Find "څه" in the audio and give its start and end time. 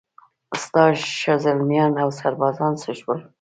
2.81-2.91